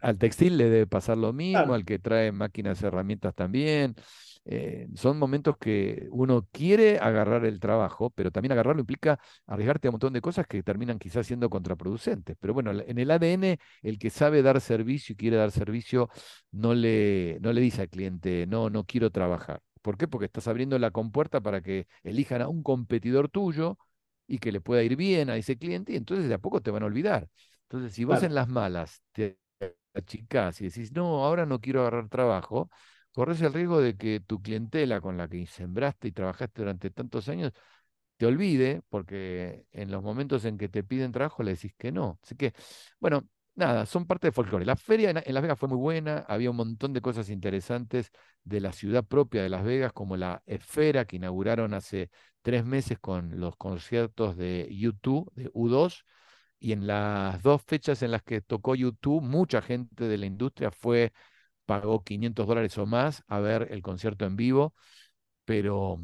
Al, 0.00 0.19
textil 0.19 0.57
le 0.57 0.71
debe 0.71 0.87
pasar 0.87 1.19
lo 1.19 1.33
mismo, 1.33 1.75
al 1.75 1.85
que 1.85 1.99
trae 1.99 2.31
máquinas, 2.31 2.83
herramientas 2.83 3.35
también. 3.35 3.97
Eh, 4.47 4.88
son 4.95 5.19
momentos 5.19 5.57
que 5.57 6.07
uno 6.11 6.47
quiere 6.52 6.99
agarrar 6.99 7.45
el 7.47 7.59
trabajo, 7.61 8.11
pero 8.11 8.31
también 8.31 8.52
agarrarlo 8.52 8.81
implica 8.81 9.19
arriesgarte 9.47 9.88
a 9.88 9.90
un 9.90 9.95
montón 9.95 10.12
de 10.12 10.21
cosas 10.21 10.47
que 10.47 10.62
terminan 10.62 10.99
quizás 10.99 11.26
siendo 11.26 11.49
contraproducentes. 11.49 12.37
Pero 12.38 12.54
bueno, 12.54 12.71
en 12.71 12.99
el 12.99 13.11
ADN, 13.11 13.59
el 13.83 13.99
que 13.99 14.11
sabe 14.11 14.43
dar 14.43 14.61
servicio 14.61 15.14
y 15.14 15.16
quiere 15.16 15.37
dar 15.37 15.50
servicio, 15.50 16.09
no 16.52 16.75
le, 16.75 17.38
no 17.40 17.52
le 17.52 17.61
dice 17.61 17.83
al 17.83 17.88
cliente, 17.88 18.47
no, 18.47 18.71
no 18.71 18.85
quiero 18.85 19.11
trabajar. 19.11 19.61
¿Por 19.83 19.97
qué? 19.97 20.09
Porque 20.09 20.26
estás 20.26 20.47
abriendo 20.47 20.78
la 20.78 20.90
compuerta 20.90 21.40
para 21.40 21.62
que 21.62 21.87
elijan 22.04 22.43
a 22.43 22.49
un 22.49 22.62
competidor 22.62 23.28
tuyo 23.28 23.78
y 24.26 24.38
que 24.38 24.52
le 24.52 24.61
pueda 24.61 24.83
ir 24.83 24.97
bien 24.97 25.31
a 25.31 25.37
ese 25.37 25.59
cliente 25.59 25.93
y 25.93 25.97
entonces 25.97 26.28
de 26.28 26.35
a 26.35 26.38
poco 26.38 26.61
te 26.61 26.71
van 26.71 26.83
a 26.83 26.87
olvidar. 26.87 27.28
Entonces, 27.64 27.95
si 27.95 28.04
vos 28.04 28.23
en 28.23 28.35
las 28.35 28.49
malas 28.49 29.02
te 29.12 29.38
achicás 29.94 30.60
y 30.60 30.64
decís, 30.68 30.92
no, 30.92 31.24
ahora 31.24 31.46
no 31.46 31.60
quiero 31.60 31.80
agarrar 31.82 32.08
trabajo, 32.08 32.70
corres 33.12 33.40
el 33.42 33.52
riesgo 33.52 33.80
de 33.80 33.96
que 33.96 34.20
tu 34.20 34.42
clientela 34.42 35.00
con 35.00 35.16
la 35.16 35.28
que 35.28 35.46
sembraste 35.46 36.08
y 36.08 36.12
trabajaste 36.12 36.62
durante 36.62 36.90
tantos 36.90 37.28
años 37.28 37.52
te 38.16 38.26
olvide, 38.26 38.82
porque 38.88 39.66
en 39.72 39.90
los 39.90 40.02
momentos 40.02 40.44
en 40.44 40.58
que 40.58 40.68
te 40.68 40.84
piden 40.84 41.12
trabajo 41.12 41.42
le 41.42 41.52
decís 41.52 41.74
que 41.76 41.92
no. 41.92 42.18
Así 42.22 42.36
que, 42.36 42.52
bueno, 43.00 43.28
nada, 43.54 43.86
son 43.86 44.06
parte 44.06 44.28
de 44.28 44.32
folclore. 44.32 44.64
La 44.64 44.76
feria 44.76 45.10
en, 45.10 45.34
Las 45.34 45.42
Vegas 45.42 45.58
fue 45.58 45.68
muy 45.68 45.78
buena, 45.78 46.18
había 46.28 46.50
un 46.50 46.56
montón 46.56 46.92
de 46.92 47.00
cosas 47.00 47.28
interesantes 47.28 48.10
de 48.44 48.60
la 48.60 48.72
ciudad 48.72 49.04
propia 49.04 49.42
de 49.42 49.48
Las 49.48 49.64
Vegas, 49.64 49.92
como 49.92 50.16
la 50.16 50.42
Esfera 50.46 51.04
que 51.04 51.16
inauguraron 51.16 51.74
hace 51.74 52.10
tres 52.42 52.64
meses 52.64 52.98
con 52.98 53.40
los 53.40 53.56
conciertos 53.56 54.36
de 54.36 54.68
U2, 54.70 55.26
de 55.34 55.50
U2, 55.52 56.04
y 56.64 56.73
en 56.73 56.87
las 56.87 57.42
dos 57.42 57.62
fechas 57.62 58.02
en 58.02 58.11
las 58.11 58.23
que 58.23 58.40
tocó 58.40 58.75
YouTube, 58.75 59.23
mucha 59.23 59.61
gente 59.61 60.09
de 60.09 60.16
la 60.16 60.25
industria 60.25 60.71
fue, 60.71 61.12
pagó 61.66 62.02
500 62.04 62.47
dólares 62.47 62.78
o 62.78 62.87
más 62.87 63.23
a 63.26 63.38
ver 63.40 63.68
el 63.71 63.83
concierto 63.83 64.25
en 64.25 64.37
vivo, 64.37 64.75
pero 65.44 65.99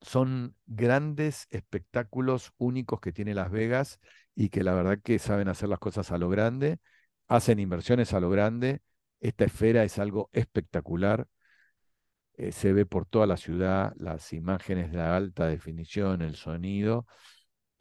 son 0.00 0.56
grandes 0.66 1.46
espectáculos 1.50 2.52
únicos 2.58 3.00
que 3.00 3.12
tiene 3.12 3.34
Las 3.34 3.50
Vegas 3.50 4.00
y 4.34 4.48
que 4.48 4.64
la 4.64 4.72
verdad 4.74 4.98
que 5.04 5.18
saben 5.18 5.48
hacer 5.48 5.68
las 5.68 5.78
cosas 5.78 6.10
a 6.10 6.16
lo 6.18 6.30
grande, 6.30 6.78
hacen 7.28 7.58
inversiones 7.60 8.14
a 8.14 8.20
lo 8.20 8.30
grande. 8.30 8.80
Esta 9.20 9.44
esfera 9.44 9.84
es 9.84 9.98
algo 9.98 10.30
espectacular. 10.32 11.28
Eh, 12.34 12.52
se 12.52 12.72
ve 12.72 12.86
por 12.86 13.04
toda 13.04 13.26
la 13.26 13.36
ciudad, 13.36 13.92
las 13.98 14.32
imágenes 14.32 14.90
de 14.90 15.02
alta 15.02 15.48
definición, 15.48 16.22
el 16.22 16.36
sonido. 16.36 17.06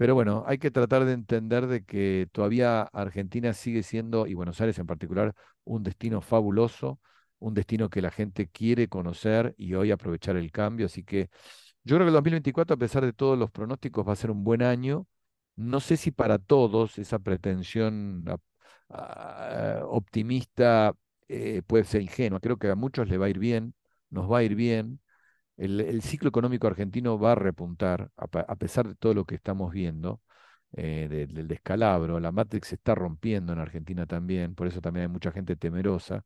Pero 0.02 0.16
bueno, 0.16 0.44
hay 0.48 0.58
que 0.58 0.72
tratar 0.72 1.06
de 1.06 1.14
entender 1.14 1.68
de 1.68 1.86
que 1.86 2.28
todavía 2.32 2.82
Argentina 2.82 3.54
sigue 3.54 3.84
siendo, 3.84 4.26
y 4.26 4.34
Buenos 4.34 4.60
Aires 4.60 4.80
en 4.80 4.88
particular, 4.88 5.36
un 5.64 5.84
destino 5.84 6.22
fabuloso, 6.22 7.00
un 7.38 7.54
destino 7.54 7.88
que 7.90 8.02
la 8.02 8.10
gente 8.10 8.48
quiere 8.48 8.88
conocer 8.88 9.54
y 9.60 9.76
hoy 9.76 9.92
aprovechar 9.92 10.38
el 10.38 10.52
cambio. 10.52 10.88
Así 10.88 11.04
que 11.04 11.30
yo 11.84 11.96
creo 11.98 12.00
que 12.06 12.10
el 12.10 12.14
2024, 12.14 12.76
a 12.76 12.78
pesar 12.80 13.06
de 13.06 13.14
todos 13.14 13.38
los 13.38 13.52
pronósticos, 13.52 14.08
va 14.08 14.14
a 14.14 14.16
ser 14.16 14.32
un 14.32 14.44
buen 14.44 14.64
año. 14.64 15.08
No 15.56 15.80
sé 15.82 15.98
si 15.98 16.12
para 16.12 16.40
todos 16.40 16.98
esa 17.00 17.20
pretensión 17.20 18.24
optimista 19.88 20.94
eh, 21.28 21.62
puede 21.66 21.84
ser 21.86 22.02
ingenua. 22.02 22.40
Creo 22.40 22.58
que 22.58 22.70
a 22.70 22.76
muchos 22.76 23.08
le 23.08 23.18
va 23.18 23.28
a 23.28 23.30
ir 23.30 23.40
bien, 23.40 23.74
nos 24.10 24.32
va 24.32 24.40
a 24.40 24.44
ir 24.44 24.56
bien. 24.56 25.00
El, 25.62 26.02
ciclo 26.02 26.30
económico 26.30 26.68
argentino 26.68 27.20
va 27.20 27.34
a 27.34 27.36
repuntar, 27.36 28.10
a, 28.18 28.56
pesar 28.56 28.88
de 28.88 28.96
todo 28.96 29.14
lo 29.14 29.26
que 29.26 29.36
estamos 29.36 29.72
viendo, 29.72 30.22
eh, 30.74 31.08
del 31.10 31.48
descalabro. 31.48 32.20
La 32.20 32.32
Matrix 32.32 32.70
se 32.70 32.76
está 32.76 32.96
rompiendo 32.96 33.54
en 33.54 33.60
Argentina 33.60 34.06
también, 34.08 34.56
por 34.56 34.68
eso 34.68 34.82
también 34.82 35.04
hay 35.04 35.10
mucha 35.10 35.32
gente 35.32 35.56
temerosa. 35.56 36.26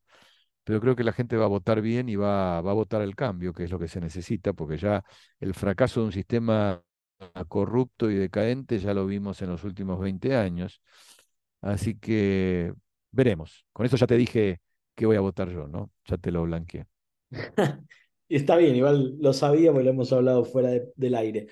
Pero 0.63 0.81
creo 0.81 0.95
que 0.95 1.03
la 1.03 1.13
gente 1.13 1.37
va 1.37 1.45
a 1.45 1.47
votar 1.49 1.81
bien 1.81 2.09
y 2.09 2.15
va, 2.15 2.61
va 2.61 2.71
a 2.71 2.73
votar 2.73 3.01
el 3.01 3.15
cambio, 3.15 3.53
que 3.53 3.65
es 3.65 3.71
lo 3.71 3.79
que 3.79 3.87
se 3.89 4.01
necesita, 4.01 4.53
porque 4.53 4.77
ya 4.77 5.03
el 5.39 5.53
fracaso 5.53 6.01
de 6.01 6.07
un 6.07 6.11
sistema 6.13 6.81
corrupto 7.47 8.09
y 8.11 8.15
decadente 8.15 8.79
ya 8.79 8.93
lo 8.93 9.05
vimos 9.05 9.41
en 9.41 9.49
los 9.49 9.63
últimos 9.63 9.99
20 9.99 10.35
años. 10.35 10.81
Así 11.61 11.97
que 11.99 12.73
veremos. 13.11 13.65
Con 13.73 13.85
eso 13.85 13.97
ya 13.97 14.07
te 14.07 14.17
dije 14.17 14.61
que 14.95 15.05
voy 15.05 15.17
a 15.17 15.21
votar 15.21 15.49
yo, 15.49 15.67
¿no? 15.67 15.91
Ya 16.05 16.17
te 16.17 16.31
lo 16.31 16.43
blanqueé. 16.43 16.87
Está 18.27 18.57
bien, 18.57 18.75
igual 18.75 19.17
lo 19.19 19.33
sabíamos 19.33 19.81
y 19.81 19.83
lo 19.83 19.91
hemos 19.91 20.11
hablado 20.11 20.43
fuera 20.45 20.71
del 20.95 21.15
aire. 21.15 21.47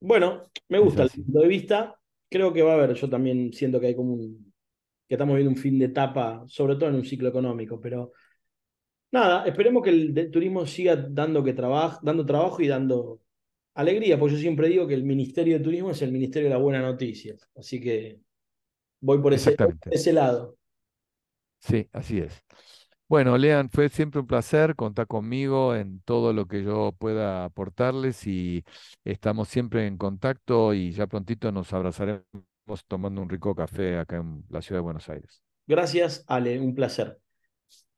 Bueno, 0.00 0.50
me 0.68 0.78
gusta 0.78 1.04
el 1.04 1.10
punto 1.10 1.40
de 1.40 1.48
vista. 1.48 1.96
Creo 2.28 2.52
que 2.52 2.62
va 2.62 2.72
a 2.72 2.74
haber, 2.74 2.94
yo 2.94 3.08
también 3.08 3.52
siento 3.52 3.80
que 3.80 3.88
hay 3.88 3.96
como 3.96 4.14
un, 4.14 4.52
que 5.08 5.14
estamos 5.14 5.34
viendo 5.34 5.50
un 5.50 5.56
fin 5.56 5.78
de 5.78 5.86
etapa, 5.86 6.44
sobre 6.46 6.76
todo 6.76 6.88
en 6.90 6.94
un 6.94 7.04
ciclo 7.04 7.28
económico, 7.28 7.80
pero 7.80 8.12
nada, 9.10 9.44
esperemos 9.44 9.82
que 9.82 9.90
el 9.90 10.30
turismo 10.30 10.64
siga 10.66 10.94
dando, 10.94 11.42
que 11.42 11.52
dando 11.52 12.24
trabajo 12.24 12.62
y 12.62 12.68
dando 12.68 13.20
alegría, 13.74 14.18
porque 14.18 14.34
yo 14.34 14.40
siempre 14.40 14.68
digo 14.68 14.86
que 14.86 14.94
el 14.94 15.04
Ministerio 15.04 15.58
de 15.58 15.64
Turismo 15.64 15.90
es 15.90 16.02
el 16.02 16.12
Ministerio 16.12 16.48
de 16.48 16.54
la 16.54 16.60
Buena 16.60 16.80
Noticia. 16.80 17.36
Así 17.56 17.80
que 17.80 18.20
voy 19.00 19.20
por 19.20 19.34
ese, 19.34 19.52
por 19.52 19.76
ese 19.90 20.12
lado. 20.12 20.56
Sí, 21.58 21.88
así 21.92 22.18
es. 22.18 22.44
Bueno, 23.10 23.36
Lean, 23.36 23.70
fue 23.70 23.88
siempre 23.88 24.20
un 24.20 24.28
placer 24.28 24.76
contar 24.76 25.08
conmigo 25.08 25.74
en 25.74 26.00
todo 26.02 26.32
lo 26.32 26.46
que 26.46 26.62
yo 26.62 26.94
pueda 26.96 27.44
aportarles 27.44 28.24
y 28.24 28.62
estamos 29.02 29.48
siempre 29.48 29.88
en 29.88 29.96
contacto 29.96 30.72
y 30.74 30.92
ya 30.92 31.08
prontito 31.08 31.50
nos 31.50 31.72
abrazaremos 31.72 32.24
tomando 32.86 33.20
un 33.20 33.28
rico 33.28 33.52
café 33.52 33.98
acá 33.98 34.18
en 34.18 34.44
la 34.48 34.62
ciudad 34.62 34.78
de 34.78 34.84
Buenos 34.84 35.08
Aires. 35.08 35.42
Gracias, 35.66 36.22
Ale, 36.28 36.60
un 36.60 36.72
placer. 36.72 37.18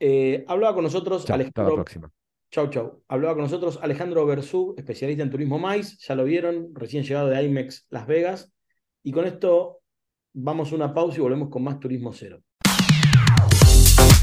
Eh, 0.01 0.47
hablaba 0.49 0.77
con 0.77 0.85
nosotros 0.85 1.29
Alejandro. 1.29 1.63
Hasta 1.63 1.71
la 1.71 1.75
próxima. 1.75 2.11
Chau, 2.51 2.71
chau. 2.71 3.03
Hablaba 3.07 3.35
con 3.35 3.43
nosotros 3.43 3.79
Alejandro 3.83 4.25
Bersú, 4.25 4.75
especialista 4.79 5.23
en 5.23 5.31
turismo 5.31 5.59
MAIS. 5.59 5.99
Ya 5.99 6.15
lo 6.15 6.25
vieron, 6.25 6.75
recién 6.75 7.05
llegado 7.05 7.29
de 7.29 7.43
IMEX 7.43 7.87
Las 7.91 8.07
Vegas. 8.07 8.51
Y 9.03 9.13
con 9.13 9.27
esto 9.27 9.83
vamos 10.33 10.73
a 10.73 10.75
una 10.75 10.95
pausa 10.95 11.19
y 11.19 11.21
volvemos 11.21 11.51
con 11.51 11.65
más 11.65 11.79
Turismo 11.79 12.15
Cero. 12.15 12.43